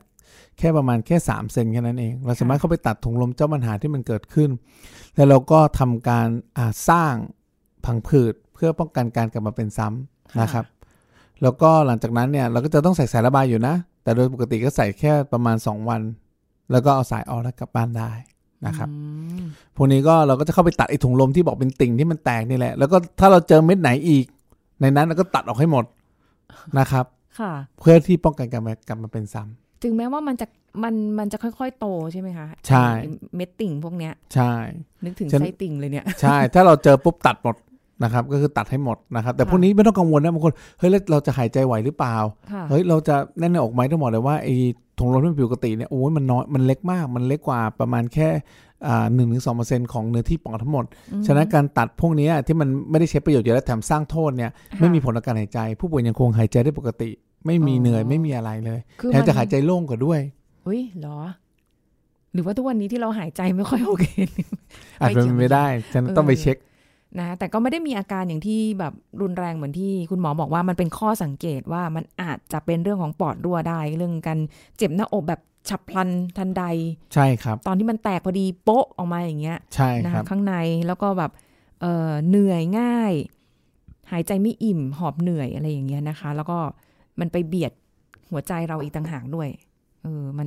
[0.59, 4.51] แค่ประมาณแค่ 3 เซนแค่นั้นเอง เราสามารถเข้าไปตัดถุงลมเจ้าปัญหาที่มันเกิดขึ้น
[5.15, 7.15] แล้วเราก็ทำการอ่าสร้าง
[7.85, 10.65] พังผืดเพื่อป้องกันการกลับมาเป็นซ้ำนะครับ
[11.43, 13.75] แล้วก็หลังจากนั้นเนี่ยเราก็จะต้องใส่สายระบายอยู่นะ
[14.07, 16.01] แต่โดยปกติก็ใส่แค่ประมาณ 2 วัน
[16.73, 18.13] แล้วก็เอาสายออกแล้วกลับบ้านได้
[18.67, 18.97] นะครับอื
[19.41, 19.43] ม
[19.77, 24.25] พวกนี้ก็เราก็จะเข้าไปตัดไอ้ถุงลมที่บอกเป็นติ่งที่มันแตกนี่แหละ แล้วก็ถ้าเราเจอเม็ดไหนอีก
[24.81, 25.85] ในนั้นเราก็ตัดออกให้หมด
[26.79, 27.05] นะครับ
[27.39, 30.47] ค่ะ เพื่อที่ป้องกันการมากลับมาเป็นซ้ำถึงแม้ว่ามันจะ
[30.83, 34.53] มันมันจะค่อย ๆ โตใช่ไหมคะ ใช่ไอ้เม็ดติ่งพวกเนี้ย ใช่
[35.05, 37.57] นึกถึงฉันไส้ติ่งเลยเนี่ย ใช่ ถ้าเราเจอปุ๊บตัดหมด
[38.03, 42.17] นะครับก็คือตัดให้หมดนะครับ แต่ค่ะพวกนี้ไม่ต้องกังวลนะบางคนเฮ้ยแล้วเราจะหายใจไหวหรือเปล่า
[42.53, 44.55] ค่ะเฮ้ยเราจะแน่นในอกไหมต้องบอกเลยว่าไอ้
[44.99, 48.29] ถุงลมที่มันผิดปกติเนี่ยโอ้ยมันน้อยมันเล็กมาก มันเล็กกว่าประมาณแค่
[48.87, 57.11] อ่าหนึ่งถึงสองเปอร์เซ็นต์ของเนื้อที่ปอดทั้งหมดอืมฉะนั้นการตัดพวกเนี้ยที่มันไม่ได้ใช้ประโยชน์เยอะและแถมสร้างโทษเนี่ยค่ะไม่มีผลต่อการหายใจ ผู้ป่วยยังคงหายใจได้ปกติ
[57.47, 60.21] ไม่มีอ๋อเหนื่อยไม่มีอะไรเลยคือแถมมันจะหายใจโล่งกว่าด้วย
[60.67, 61.19] อุ้ยเหรอ
[62.33, 64.07] หรือว่าทุกวันนี้ที่เราหายใจไม่ค่อยโอเค
[65.01, 66.57] อาจจะเป็นไม่ได้ ฉันต้องไปเช็ค
[67.19, 74.39] นะแต่ก็ไม่ได้มีอาการอย่างที่แบบรุนแรงเหมือนที่คุณหมอบอกว่ามันเป็นข้อสังเกตว่ามันอาจจะเป็นเรื่องของปอดรั่วได้เรื่องการ
[74.77, 76.65] เจ็บหน้าอกแบบฉับพลันทันใด
[77.15, 80.55] ใช่ครับ ตอนที่มันแตกพอดีโป๊ะออกมาอย่างเงี้ยใช่นะครัคะบข้างใน
[80.87, 81.31] แล้วก็แบบ
[81.81, 83.13] เอ่อเหนื่อยง่าย
[84.11, 86.59] หายใจไม่อิ่มหอบเหนื่อยอะไรอย่างเงี้ยนะคะ แล้วก็
[87.21, 87.73] มันไปเบียด
[88.31, 89.49] หัวใจเราอีกต่างหากด้วย
[90.03, 90.47] เออมัน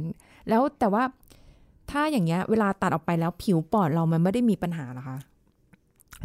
[0.50, 1.04] แล้วแต่ว่า
[1.92, 5.18] ถ้าอย่างเงี้ย เวลาตัดออกไปแล้วผิวปอดเรามันไม่ได้มีปัญหาเหรอคะ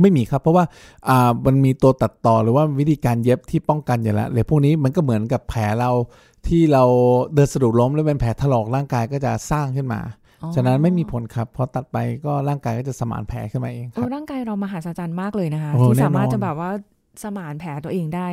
[0.01, 0.65] ไม่มีครับ เพราะว่า
[1.09, 5.91] อ่ามันมีตัวตัดต่อหรือว่าวิธีการเย็บที่ป้องกันอยู่แล้วเลยพวกนี้มันก็เหมือนกับแผลเรา
[6.47, 6.85] ที่เรา
[7.35, 10.01] เดินสะดุดล้มแล้วเป็นแผลถลอกร่างกายก็จะสร้างขึ้นมา
[10.43, 11.97] อ๋อฉะนั้นไม่มีผลครับพอตัดไป
[12.27, 16.71] ก็ร่างกายก็จะสมานแผลขึ้นมาเองคโอ้รับร่างกายเรามหาศาลมากเลยนะคะโอ้ที่สามารถแน่นอนจะแบบว่า
[17.23, 18.27] สมานแผลตัวเองได้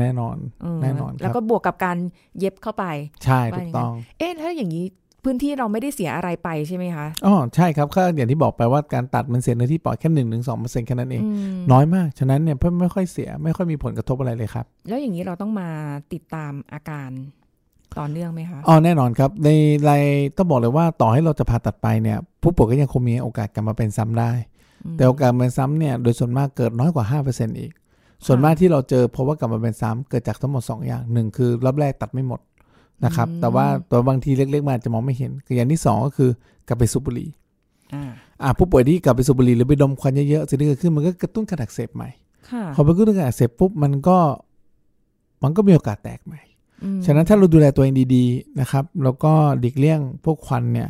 [0.00, 1.96] แน่นอนเออแน่นอนครับแล้วก็บวกกับการ
[2.38, 2.84] เย็บเข้าไป
[3.24, 4.84] ใช่ว่าถูอกย่างนั้นต้อง เอ๊ะถ้าอย่างนี้
[5.24, 15.68] พื้นที่เราไม่ได้เสียอะไรไปใช่ไหมคะอ๋อใช่ครับก็อย่างที่บอกไปว่าการตัดมันเสียเนื้อที่ปอดแค่หนึ่งถึงสองเปอร์เซ็นต์แค่นั้นเองอืมน้อยมาก ฉะนั้นเนี่ยเพิ่มไม่ค่อยเสียไม่ค่อยมีผลกระทบอะไรเลยครับ แล้วอย่างนี้เราต้องมา
[16.12, 17.10] ติดตามอาการ
[17.98, 19.48] ต่อเนื่องไหมคะอ๋อแน่นอนครับ ใน
[19.88, 20.04] ราย
[20.36, 24.30] ต้องบอกเลยว่าต่อให้เราจะผ่าตัดไปเนี่ยผู้ป่วยก็ยังคงมีโอกาสกลับมาเป็นซ้ำได้
[24.84, 27.72] อืมแต่โอกาสเป็นซ้ำเนี่ยโดยส่วนมากเกิดน้อยกว่า5%อีก
[28.26, 32.40] ส่วนมากที่เราเจอเพราะว่ากลับมาเป็นซ้ำเกิดจากทั้งหมด 2 อย่างหนึ่งคือรอบแรกตัดไม่หมด
[33.04, 36.30] นะครับ แต่ว่าตัวบางทีเล็กๆมันอาจจะมองไม่เห็นคืออย่างที่สองก็คือ
[36.68, 37.28] กลับไปสูบบุหรี่
[37.94, 38.10] อ่า
[38.42, 42.08] อ่าผู้ป่วยที่กลับไปสูบบุหรี่หรือไปดมควันเยอะๆสิ่งที่เกิดขึ้นมันก็กระตุ้นการอักเสบใหม่
[42.50, 44.18] ค่ะพอไปกระตุ้นการอักเสบปุ๊บมันก็
[45.42, 46.40] มันก็มีโอกาสแตกใหม่
[46.82, 50.88] อืมฉะนั้นถ้าเราดูแลตัวเองดีๆนะครับ แล้วก็หลีกเลี่ยงพวกควันเนี่ย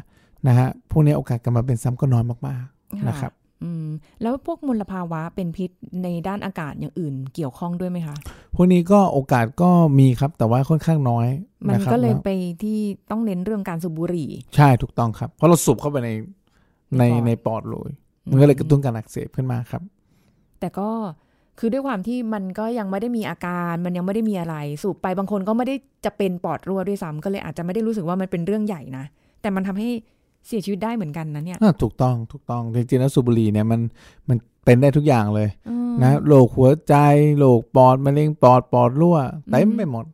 [0.49, 3.87] นะฮะพวกนี้โอกาสกลับมาเป็นซ้ำก็น้อยมากๆนะครับ อืม
[4.23, 5.71] แล้วพวกมลภาวะเป็นพิษ
[6.03, 8.17] ในด้านอากาศอย่างอื่นเกี่ยวข้องด้วยไหมคะ
[8.55, 11.27] พวกนี้ก็โอกาสก็มีครับแต่ว่าค่อนข้างน้อย
[11.67, 12.31] มันนะครับก็เลยแล้วไป
[12.63, 12.79] ที่
[13.11, 16.11] ต้องเน้นเรื่องการสูบบุหรี่ ใช่ถูกต้องครับ เพราะเราสูบเข้าไปใน
[16.99, 17.91] ในในในปปออดดเลย
[18.31, 19.83] มันก็เลยกระตุ้นการอักเสบขึ้นมาครับ
[20.61, 20.91] แต่ก็
[21.59, 29.05] คือด้วยความที่มันก็ยังไม่ได้มีอาการมันยังไม่ได้มีอะไร สูบไปบางคนก็ไม่ได้จะเป็นปอดรั่วด้วยซ้ำก็เลยอาจจะไม่ได้รู้สึกว่ามันเป็นเรื่องใหญ่นะ
[29.41, 29.91] แต่มันทำให้
[30.47, 33.81] เสียชีวิตได้เหมือนกันนะเนี่ยอ่าถูกต้องถูกต้องจริงๆแล้วสูบบุหรี่เนี่ยมัน
[34.29, 36.95] มันเป็นได้ทุกอย่างเลยอืมนะโรคหัวใจ
[37.39, 39.19] โรคปอดมะเร็งปอดปอดรั่ว
[39.51, 40.05] เต็มไปหมด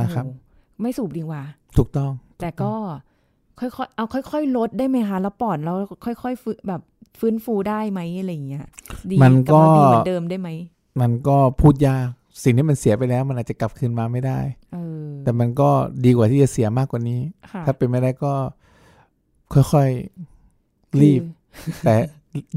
[0.00, 0.32] นะครับโอ้
[0.80, 1.42] ไม่สูบดีกว่า
[1.76, 2.72] ถูกต้อง แต่ก็
[3.60, 5.72] ค่อยๆเอาค่อยๆลดได้ไหมคะแล้วปอดเรา
[6.04, 6.82] ค่อยๆฟื้นแบบ
[7.20, 8.66] ฟื้นฟูได้ไหมอะไรอย่างเงี้ย
[9.10, 10.48] ดีมันก็ลับาดีเหมือนเดิมได้ไหม
[11.00, 12.06] มันก็พูดยาก
[12.44, 14.38] สิ่งที่มันเสียไปแล้ว มันอาจจะกลับคืนมาไม่ได้
[14.72, 15.70] เออแต่มันก็
[16.04, 18.32] ดีกว่าที่จะเสียมากกว่านี้ค่ะถ้าเป็นไม่ได้ก็
[19.54, 21.22] ค่อยๆรีบ
[21.84, 21.94] แต่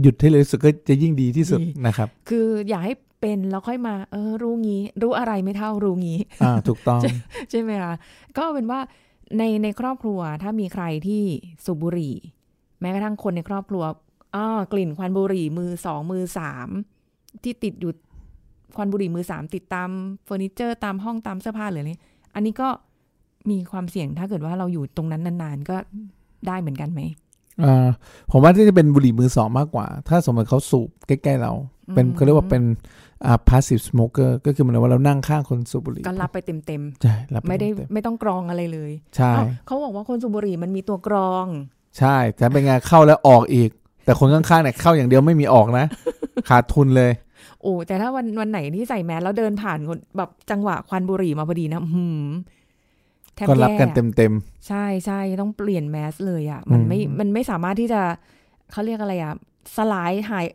[0.01, 7.01] หยุดให้เร็วที่สุดก็จะยิ่งดีที่สุดนะครับ คืออยากให้เป็นแล้วค่อยมา เออ รู้งี้ รู้อะไรไม่เท่ารู้งี้ อ่า ถูกต้อง
[7.49, 7.93] ใช่ไหมคะ
[8.38, 8.79] ก็เป็นว่า
[9.38, 11.23] ในในครอบครัวถ้ามีใครที่
[11.65, 12.15] สูบบุหรี่
[12.81, 13.84] แม้กระทั่งคนในครอบครัว
[14.36, 16.69] อ้ากลิ่นควันบุหรี่มือสองมือสาม
[17.43, 17.91] ที่ติดอยู่
[18.75, 19.89] ควันบุหรี่มือสามติดตาม
[20.25, 21.91] เฟอร์นิเจอร์ตามห้องตามเสื้อผ้าหรืออะไร
[22.36, 22.67] อันนี้ก็
[23.49, 25.77] มีความเสี่ยงถ้าเกิดว่าเราอยู่ตรงนั้นนานๆ ก็
[26.47, 27.01] ได้เหมือนกันไหม
[27.63, 27.88] อ่า
[28.31, 31.51] ผมว่าที่จะเป็นบุหรี่มือสองมากกว่า ถ้าสมมติเขาสูบใกล้ๆเรา
[31.95, 32.63] เป็นอืมเขาเรียกว่าเป็น
[33.25, 41.45] อ่า passive smoker ก็คือเหมือนว่าเรานั่งข้างคนสูบบุหรี่ก็รับไปเต็มใช่รับปๆไม่ได้เต็ไม่ต้องกรองอะไรเลยใช่อ้าวเขาบอกว่าคนสูบบุหรี่มันมีตัวกรอง
[41.99, 43.69] ใช่แต่เป็นไงเข้าแล้วออกอีก
[44.05, 45.86] แต่คนข้างๆเนี่ยเข้าอย่างเดียวไม่มีออกนะ
[46.49, 47.12] ขาดทุนเลย
[47.62, 52.55] โอ้แต่ถ้าวันวันไหนที่ใส่แมสแล้วเดินผ่านคนแบบจังหวะควันบุหรี่มาพอดีนะอื้อหืมแทบ
[53.48, 54.34] ก็รับแย่กันเต็ม
[54.67, 58.02] ใช่ใช่ต้องเปลี่ยนแมสเลยอะ มันไม่อืมมันไม่สามารถที่จะ
[58.71, 59.34] เขาเรียกอะไรอะ
[59.78, 60.45] สลายหาย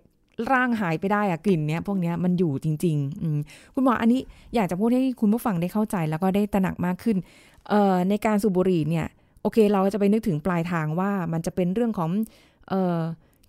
[0.52, 3.38] ร่างหายไปได้อะกลิ่นเนี้ยพวกเนี้ยมันอยู่จริงๆอืม
[3.74, 4.20] คุณหมออันนี้
[4.54, 7.16] อยากจะพูดให้คุณผู้ฟังได้เข้าใจแล้วก็ได้ตระหนักมากขึ้น
[7.68, 9.06] เอ่อในการสูบบุหรี่เนี่ย
[9.42, 12.10] โอเค เราจะไปนึกถึงปลายทางว่ามันจะเป็นเรื่องของ
[12.68, 12.98] เอ่อ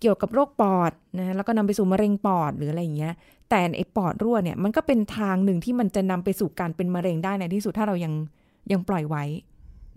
[0.00, 3.14] เกี่ยวกับโรคปอดนะแล้วก็นำไปสู่มะเร็งปอดหรืออะไรอย่างเงี้ย
[3.50, 8.12] แต่ไอ้ปอดรั่วเนี่ยมันก็เป็นทางหนึ่งที่มันจะนำไปสู่การเป็นมะเร็งได้ในที่สุดถ้าเรายัง
[8.72, 9.24] ยังปล่อยไว้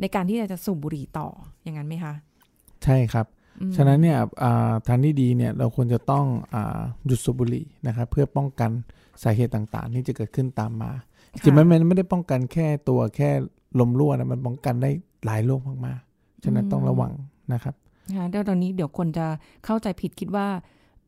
[0.02, 1.28] ในการที่จะสูบบุหรี่ต่อ
[1.64, 3.26] อย่างนั้นไหมคะๆใช่ครับ
[3.62, 8.72] อืมฉะนั้นเนี่ยอ่าทางที่ดีเนี่ยเราควรจะต้องอาหยุดสูบบุหรี่นะครับเพื่อป้องกัน
[9.24, 10.92] สาเหตุต่างๆ ที่จะเกิดขึ้นตามมา
[11.34, 13.30] จริงๆมันมันไม่ได้ป้องกันแค่ตัวแค่
[13.80, 14.90] ลมรั่วนะมันป้องกันได้
[15.26, 17.14] หลายโรคมากๆฉะนั้นต้องระวัง
[17.54, 17.76] นะครับ
[18.16, 19.26] ค่ะเดี๋ยวตอนนี้เดี๋ยวคนจะ
[19.66, 20.48] เข้าใจผิดคิดว่า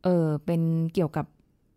[0.04, 0.62] เออเป็น
[0.94, 1.26] เกี่ยวกับ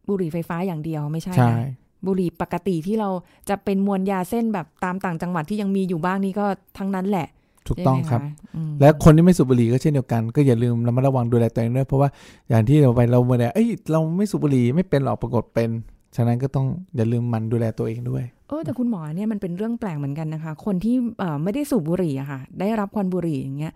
[0.09, 1.59] บุหรี่ไฟฟ้าอย่างเดียวไม่ใช่ใช่นะ
[2.07, 3.09] บุหรี่ปกติที่เรา
[3.49, 6.47] จะเป็นมวลยาเส้นแบบตามต่างจังหวัดที่ยังมีอยู่บ้างนี่ก็
[6.79, 7.27] ทั้งนั้นแหละ
[7.69, 8.21] ถูกต้องใช่ไหมะครับ
[8.57, 12.09] อืมและคนที่ไม่สูบบุหรี่ก็เช่นเดียวกัน ก็อย่าลืมระมัดระวังดูแลตัวเองด้วยเพราะว่า
[12.49, 15.71] อย่างที่เราไปเราเมื่อไหร่เอ้ยเราไม่สูบบุหรี่ไม่เป็นหรอกปรากฏเป็น
[16.17, 23.73] ฉะนั้นก็ต้องอย่าลืมหมันดูแลตัวเองด้วยเออแต่คุณหมอเนี่ยมันเป็นเรื่องแปลกเหมือนกันนะคะ คนที่เอ่อไม่ได้สูบบุหรี่อะค่ะ ได้รับควันบุหรี่อย่างเงี้ย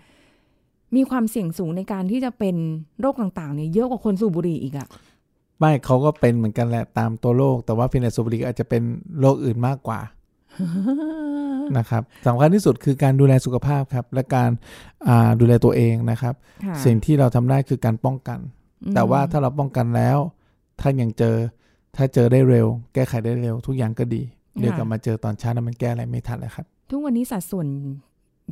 [0.97, 2.57] มีความเสี่ยงสูงในการที่จะเป็น
[3.01, 4.89] โรคต่างๆเนี่ยเยอะกว่าคนสูบบุหรี่อีกอะ
[5.59, 8.83] ไม่เขาก็เป็นเหมือนกันแหละตามตัวโรคแต่ว่าเพียงแต่สูบบุหรี่อาจจะเป็น
[9.21, 10.01] โรคอื่นมากกว่า
[11.79, 14.51] นะครับสำคัญที่สุดคือการดูแลสุขภาพครับ และการ
[15.09, 18.39] อ่าดูแลตัวเองนะครับค่ะสิ่งที่เราทำได้คือการป้องกัน
[18.85, 20.19] อืมแต่ว่าถ้าเราป้องกันแล้ว
[20.81, 21.37] ถ้ายังเจอ
[21.97, 24.23] ถ้าเจอได้เร็ว แก้ไขได้เร็ว ทุกอย่างก็ดี
[24.61, 27.67] เดี๋ยวกลับมาเจอตอนเช้านั้นมันแก้อะไรไม่ทันเลยครับ ทุกวันนี้สัดส่วน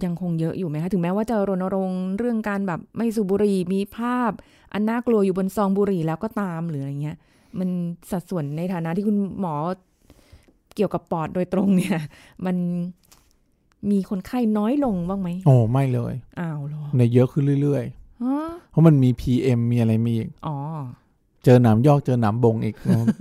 [0.04, 4.30] ยังคงเยอะอยู่ไหมคะ ถึงแม้ว่าจะรณรงค์เรื่องการแบบไม่สูบบุหรี่มีภาพ
[4.72, 7.16] อันน่ากลัวอยู่บนซองบุหรี่แล้วก็ตามหรืออะไรเงี้ย
[7.58, 7.68] มัน
[8.10, 9.54] สัดส่วนในฐานะที่คุณหมอ
[10.74, 11.98] เกี่ยวกับปอดโดยตรงเนี่ย
[12.46, 12.56] มัน
[13.90, 17.84] มีคนไข้น้อยลงบ้างไหมโอ้ไม่เลยอ้าวเหรอในเยอะขึ้นเรื่อย
[18.24, 20.56] ฮะๆเพราะมันมี PM มีอะไรมีอีกอ๋อ
[21.44, 22.74] เจอหนามยอกเจอหนามบงอีก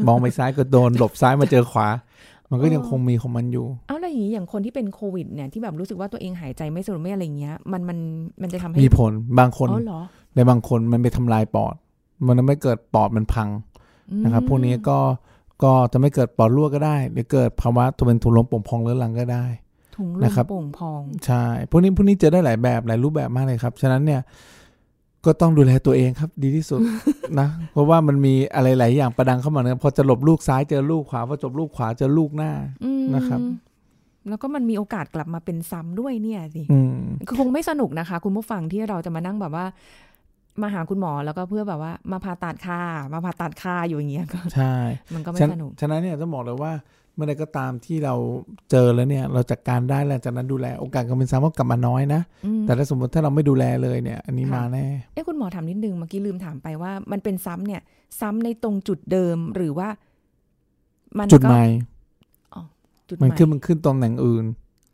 [0.07, 1.87] มองไปซ้ายก็โดนหลบซ้ายมาเจอขวา
[2.51, 7.97] มันก็ยังคงมีของมันอยู่ เอาแล้วอย่างนี้อย่างคนที่เป็นโควิดเนี่ยที่แบบรู้สึกว่าตัวเองหายใจไม่สะดวกไม่อะไรเงี้ย มันมัน
[8.41, 10.01] มันจะทำให้มีผลบางคนอ๋อเหรอ
[10.35, 11.75] ในบางคนมันไปทำลายปอด
[12.27, 13.49] มันทำให้เกิดปอดมันพัง
[14.11, 14.97] อืมนะครับพวกนี้ก็
[15.63, 19.45] ก็จะไม่เกิดปอดรั่วก็ได้ หรือเกิดภาวะตัวเป็นถุงลมโป่งพองเรื้อรังก็ได้
[19.97, 24.21] ถุงลมนะครับโป่งพองใช่พวกนี้พวกนี้เจอได้หลายแบบหลายรูปแบบมากเลยครับ ฉะนั้นเนี่ย
[25.25, 26.81] ก็ต้องดูแลตัวเองครับ ดีที่สุด
[27.39, 32.51] นะ เพราะว่ามันมีอะไรหลายอย่างประดังเข้ามาเนี่ยพอจะหลบลูกซ้ายเจอลูกขวาพอจบลูกขวาเจอลูกหน้า
[32.83, 33.39] อืมนะครับ
[34.29, 36.95] แล้วก็มันมีโอกาสกลับมาเป็นซ้ำด้วยเนี่ยสิอืม
[37.27, 39.65] คือคงไม่สนุกนะคะ คุณผู้ฟังที่เราจะมานั่งแบบว่า
[40.61, 42.81] มาหาคุณหมอแล้วก็เพื่อแบบว่ามาผ่าตัดค่า
[43.13, 44.75] มาผ่าตัดค่าอยู่อย่างเงี้ยก็ใช่
[45.13, 46.71] มันก็ไม่ฉะสนุกฉะนั้นเนี่ยต้องบอกเลยว่า
[47.15, 48.15] เมื่อใดก็ตามที่เรา
[48.71, 57.81] เจอแล้วเนี่ย เราจัดการได้แล้วจากนั้นดูแลโอกาสการเป็นซ้ำก็กลับมาน้อยนะอืมแต่ถ้าสมมติถ้าเราไม่ดูแลเลยเนี่ย อันนี้ค่ะมาแน่เอ้คุณหมอถามนิดนึงเมื่อกี้ลืมถามไปว่า มันเป็นซ้ำเนี่ย
[58.19, 59.89] ซ้ำในตรงจุดเดิมหรือว่า
[61.17, 61.65] มันจุดก็ใหม่
[63.09, 64.45] จุดมันใหม่ขึ้นมันขึ้นตรงแหน่งอื่น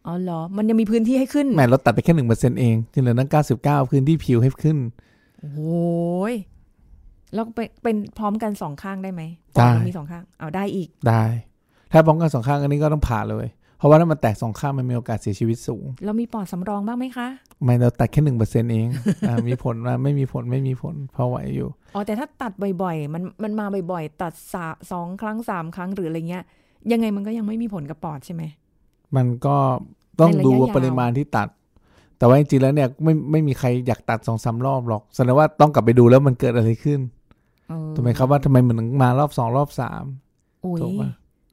[0.08, 4.77] อ๋อเหรอ มันยังมีพื้นที่ให้ขึ้นแหมเราตัดไปแค่หนึ่งเปอร์เซ็นเองที่เหลือนั้นเก้าสิบเก้าพื้นที่ผิวให้ขึ้น
[5.41, 6.34] โอ้ย
[7.34, 9.21] แล้วเป็นเป็นพร้อมกันสองข้างได้ไหม
[9.56, 11.23] ได้ปอมันมีสองข้าง เอาได้อีกได้
[11.91, 13.47] ถ้าป้องกันสองข้างอันนี้ก็ต้องผ่าเลย
[13.78, 17.28] เพราะว่าถ้ามันแตกสองข้างมันมีโอกาสเสียชีวิตสูงแล้วมีปอดสำรองบ้างไหมคะ
[17.63, 18.88] ไม่เราตัดแค่หนึ่งเปอร์เซ็นเอง
[19.28, 26.43] อ่ามีผลว่าไม่มีผลไม่มีผลเพราะไหวอยู่อ๋อแต่ถ้าตัดบ่อยๆ มันมันมาบ่อยๆ ตัดสาสองครั้งสามครั้งหรืออะไรเงี้ย
[26.91, 28.43] ยังไงมันก็ยังไม่มีผลกับปอดใช่ไหม
[29.15, 29.56] มันก็
[30.19, 31.47] ต้องในระยะดูว่ายาวปริมาณที่ตัด
[32.17, 37.00] แต่ว่าจริงๆแล้วเนี่ยไม่ไม่มีใครอยากตัดสองสามรอบหรอกแสดงว่าต้องกลับไปดูแล้วมันเกิดอะไรขึ้น
[37.69, 40.04] เออถูกไหมครับว่าทำไมมันถึงมารอบสองรอบสาม
[40.62, 41.10] โอ้ยถูกปะ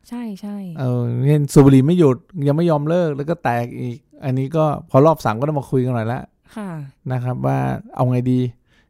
[0.08, 6.20] ใช่ใช่เออเช่นสูบบุหรี่ไม่หยุดยังไม่ยอมเลิกแล้วก็แตกอีก อันนี้ก็พอรอบสามก็ต้องมาคุยกันหน่อยละ
[6.56, 6.70] ค่ะ
[7.12, 7.58] นะครับ ว่า
[7.96, 8.40] เอาไงดี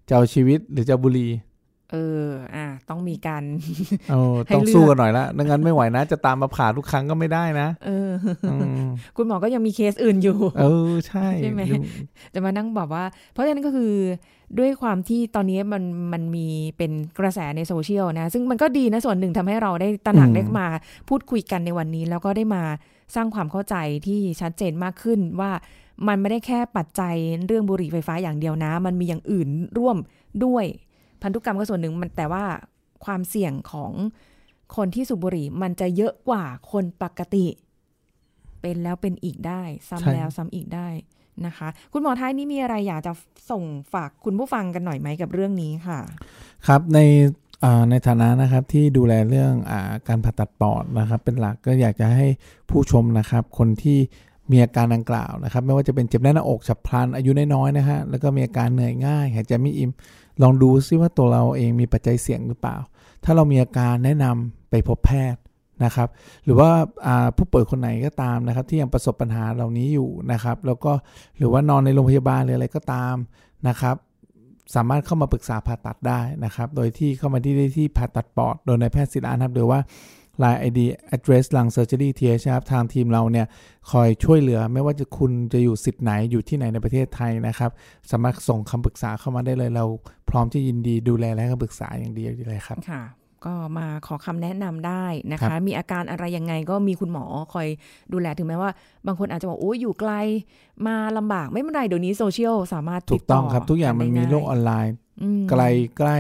[0.09, 1.31] จะเอาชีวิตหรือจะเอาบุหรี่
[1.93, 2.25] เออ
[2.57, 3.43] อะ ต้องมีการ
[4.11, 8.11] เออให้ต้องเลือกสู้กันหน่อยละไม่งั้นไม่ไหวนะ จะตามมาผ่าทุกครั้งก็ไม่ได้นะ เออ
[8.53, 11.63] อืมคุณหมอก็ยังมีเคสอื่นอยู่ เออ ใช่ ใช่ไหม
[12.35, 13.93] จะมานั่งแบบว่า เพราะฉะนั้นก็คือ
[14.59, 20.67] ด้วยความที่ตอนนี้มันมันมีเป็นกระแสในโซเชียลนะ ซึ่งมันก็ดีนะส่วนหนึ่งทำให้เราได้ตระหนักได้มา
[21.09, 22.63] พูดคุยกันในวันนี้ แล้วก็ได้มา
[23.15, 25.51] สร้างความเข้าใจที่ชัดเจนมากขึ้นว่า
[26.09, 27.15] มันไม่ได้แค่ปัจจัย
[27.47, 29.97] เรื่องบุหรี่ไฟฟ้าอย่างเดียวนะ มันมีอย่างอื่นร่วม
[30.45, 30.65] ด้วย
[31.23, 32.45] พันธุกรรมก็ส่วนหนึ่งมันแต่ว่า
[33.05, 33.93] ความเสี่ยงของ
[34.77, 37.47] คนที่สูบบุหรี่มันจะเยอะกว่าคนปกติ
[38.61, 40.89] เป็นแล้วเป็นอีกได้ ซ้ำแล้วซ้ำอีกได้
[41.47, 43.13] นะคะ คุณหมอท้ายนี้มีอะไรอยากจะ
[43.51, 46.01] ส่งฝากคุณผู้ฟังกันหน่อยไหมกับเรื่องนี้ค่ะ
[46.67, 46.99] ครับใน
[47.91, 49.73] ในฐานะนะครับที่ดูแลเรื่องอ
[50.09, 52.27] การผ่าตัดปอดนะครับ เป็นหลักก็อยากจะให้
[52.71, 53.99] ผู้ชมนะครับ คนที่
[54.51, 59.91] มีอาการดังกล่าวนะครับ ไม่ว่าจะเป็นเจ็บแน่นหน้าอกฉับพลันอายุน้อยๆนะฮะแล้วก็มีอาการเหนื่อยง่ายหายใจไม่อิ่ม
[60.43, 62.77] ลองดูซิว่าตัวเราเองมีปัจจัยเสี่ยงหรือเปล่า
[63.25, 65.41] ถ้าเรามีอาการแนะนำไปพบแพทย์
[65.85, 66.09] นะครับ
[66.45, 70.93] หรือว่าาผู้ป่วยคนไหนก็ตามนะครับ ที่ยังประสบปัญหาเหล่านี้อยู่นะครับ แล้วก็
[71.39, 73.15] หรือว่านอนในโรงพยาบาลหรืออะไรก็ตาม
[73.69, 73.97] นะครับ
[74.75, 79.81] สามารถเข้ามาปรึกษาผ่าตัดได้นะครับ โดยที่เข้ามาที่ได้ที่ผ่าตัดปอด โดยนายแพทย์ศิลานะครับ หรือว่า
[80.43, 80.81] Line ID
[81.17, 83.47] address ลัง surgery th ครับทางทีมเราเนี่ย
[83.91, 87.71] คอยช่วยเหลือ ไม่ว่าจะคุณจะอยู่สิทธิ์ไหนอยู่ที่ไหนในประเทศไทยนะครับ
[88.11, 89.85] สามารถส่งคำปรึกษาเข้ามาได้เลยเรา
[90.31, 93.03] พร้อมที่ยินดีดูแลและคำปรึกษาอย่างดีเลยครับค่ะ
[93.47, 97.69] ก็มาขอคำแนะนำได้นะครัคะบมีอาการอะไรยังไงก็มีคุณหมอคอย
[98.13, 98.71] ดูแลถึงแม้ว่า
[99.07, 100.13] บางคนอาจจะบอกโอ้ยอยู่ไกล
[100.87, 105.63] มาลำบากไม่เป็นไรเดี๋ยวนี้โซเชียลสามารถถูกต้องครับ ทุกอย่างได้มันมีง่โลกออนไลน์อืมไกล
[105.99, 106.19] ใกล้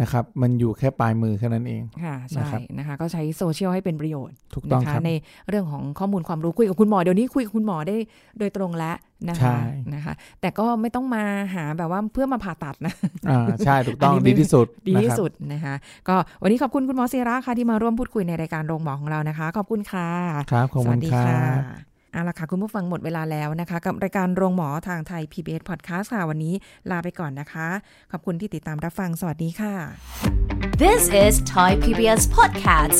[0.00, 5.10] นะครับ มันอยู่แค่ปลายมือแค่นั้นเอง ค่ะนะใช่ครับนะคะ ก็ใช้โซเชียลให้เป็นประโยชน์ถูกต้องนะคคะรับใน
[5.48, 7.96] เรื่องของข้อมูลความรู้คุยกับคุณหมอ เดี๋ยวนี้คุยกับคุณหมอได้
[8.38, 8.96] โดยตรงแล้ว
[9.28, 9.56] นะใช่คะ
[9.94, 12.94] นะคะ แต่ก็ไม่ต้องมาหาแบบว่าเพื่อมาผ่าตัดนะ
[13.28, 15.74] อ่าใช่ถูกต้องอันนี้ไม่ดีที่สุดดีนะที่ครับสุดนะคะ
[16.08, 20.08] ก็วันนี้ขอบคุณคุณหมอศิระค่ะที่มาร่วมพูดคุยในรายการโรงหมอของเรานะคะ ขอบคุณค่ะ
[20.52, 26.54] ครับขอบสคุวัสณดีครัค่ะบ เอาละค่ะคุณผู้ฟังหมดเวลาแล้วนะคะ กับรายการโรงหมอทางไทย PBS Podcast ค่ะวันนี้
[26.90, 27.68] ลาไปก่อนนะคะ
[28.12, 29.74] ขอบคุณที่ติดตามรับฟังสวัสดีค่ะ
[30.82, 32.98] This is Thai PBS Podcast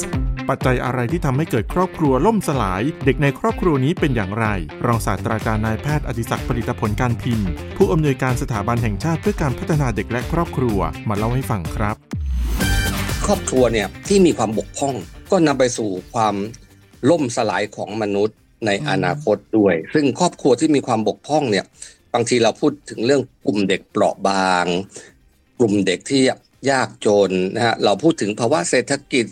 [0.48, 4.46] ปัจจัยอะไรที่ทำให้เกิดครอบครัวล่มสลาย เด็กในครอบครัวนี้เป็นอย่างไร
[4.86, 11.96] รองศาสตราจารย์นายแพทย์อดิศักดิ์ผลิตผลการพิมพ์ ผู้อำนวยการสถาบันแห่งชาติเพื่อการพัฒนาเด็กและครอบครัวมาเล่าให้ฟังครับ
[13.26, 14.94] ครอบครัวเนี่ยที่มีความบกพร่อง
[15.30, 16.34] ก็นำไปสู่ความ
[17.10, 21.64] ล่มสลายของมนุษย์ ในอนาคตด้วย ซึ่งครอบครัวที่มีความบกพร่องเนี่ย
[22.14, 24.66] บางทีเราพูดถึงเรื่องกลุ่มเด็กเปราะบาง
[25.58, 26.22] กลุ่มเด็กที่
[26.70, 29.26] ยากจนนะฮะเราพูดถึงภาวะเศรษฐกิจ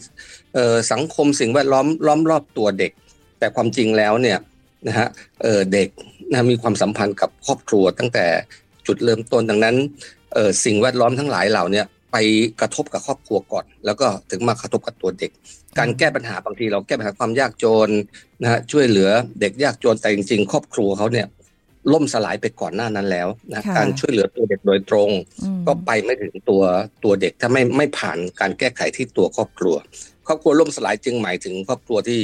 [0.92, 2.92] สังคมสิ่งแวดล้อมล้อมรอบตัวเด็ก
[3.38, 4.38] แต่ความจริงแล้วเนี่ย
[4.86, 5.08] นะฮะ
[5.42, 5.88] เเด็ก
[6.30, 8.26] นะมีความสัมพันธ์กับครอบครัวตั้งแต่
[8.86, 9.76] จุดเริ่มต้นดังนั้น
[10.64, 11.82] สิ่งแวดล้อมทั้งหลายเหล่านี้
[12.12, 12.16] ไป
[12.60, 15.30] กระทบกับครอบครัวก่อน แล้วก็ถึงมากระทบกับตัวเด็ก
[15.78, 17.88] การแก้ปัญหาบางทีเราแก้ปัญหาความยากจน
[18.42, 21.26] นะฮะช่วยเหลือเด็กยากจนแต่จริง ๆ ครอบครัวเขาเนี่ย
[21.92, 25.10] ล่มสลายไปก่อนหน้านั้นแล้วนะค่ะการช่วยเหลือตัวเด็กโดยตรง
[25.42, 26.62] อืมก็ไปไม่ถึงตัว
[27.04, 29.76] ตัวเด็กถ้าไม่ไม่ผ่านการแก้ไขที่ตัวครอบครัว
[30.26, 32.20] ครอบครัวล่มสลายจึงหมายถึงครอบครัวที่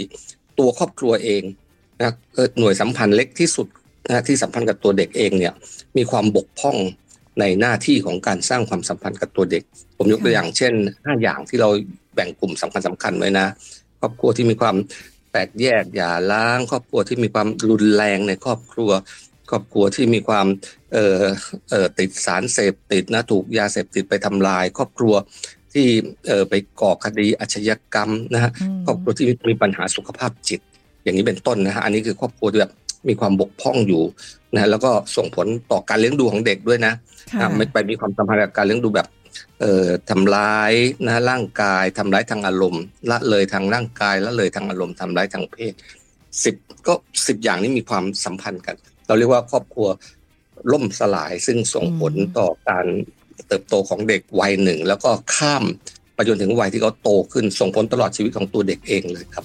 [0.58, 1.42] ตัวครอบครัวเอง
[2.02, 3.66] นะเอ่อหน่วยสัมพันธ์เล็กที่สุด
[4.06, 5.52] นะที่สัมพันธ์กับตัวเด็กเองเนี่ย
[5.96, 6.76] มีความบกพร่อง
[7.40, 9.62] ในหน้าที่ของการสร้างความสัมพันธ์กับตัวเด็ก
[9.96, 10.72] ผมยกตัวอย่างเช่น
[11.04, 11.68] ห้าอย่างที่เรา
[12.14, 13.46] แบ่งกลุ่มสำคัญสำคัญไว้นะ
[14.00, 14.76] ครอบครัวที่มีความ
[15.32, 18.90] แตกแยกหย่าร้าง ครอบครัวที่มีความรุนแรงในครอบครัว
[19.50, 20.46] ครอบครัวที่มีความ
[20.92, 21.24] เอ่อ
[21.70, 25.14] เอ่อติดสารเสพติดนะถูกยาเสพติดไปทำลาย ครอบครัว
[25.74, 25.86] ที่
[26.26, 30.60] เอ่อไปก่อคดีอาชญากรรมนะฮะอืมครอบครัวที่มีปัญหาสุขภาพจิต
[31.02, 32.72] อย่างนี้เป็นต้นนะฮะอันนี้คือครอบครัวที่แบบ
[33.08, 34.02] มีความบกพร่องอยู่
[34.54, 36.92] นะฮะแล้วก็ส่งผลต่อการเลี้ยงดูของเด็กด้วยนะ
[37.32, 39.08] ค่ะอะไม่ไปมีความสัมพันธ์กับการเลี้ยงดูแบบ
[39.60, 40.72] เอ่อทำร้าย
[41.06, 45.72] นะร่างกายทำร้ายทางอารมณ์ ละเลยทางร่างกายละเลยทางอารมณ์ทำร้ายทางเพศ
[46.44, 46.56] สิบ
[46.86, 46.94] ก็
[47.26, 49.88] สิบอย่างนี้มีความสัมพันธ์กัน เราเรียกว่าครอบครัว
[50.72, 52.86] ล่มสลายซึ่งส่งผลอืมต่อการ
[53.48, 55.64] เติบโตของเด็กวัยหนึ่ง แล้วก็ข้าม
[56.14, 59.44] ไปจนถึงวัยที่เขาโตขึ้นส่งผลตลอดชีวิตของตัวเด็กเองเลยครับ